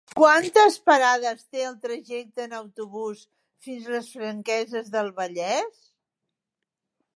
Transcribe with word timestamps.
Quantes 0.19 0.77
parades 0.89 1.43
té 1.55 1.61
el 1.71 1.75
trajecte 1.83 2.47
en 2.47 2.57
autobús 2.61 3.21
fins 3.67 3.87
a 3.91 3.95
les 3.99 4.09
Franqueses 4.17 4.93
del 4.99 5.15
Vallès? 5.23 5.87